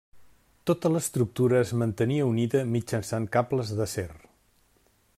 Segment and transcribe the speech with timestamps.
[0.69, 4.11] Tota l'estructura es mantenia unida mitjançant cables d'acer.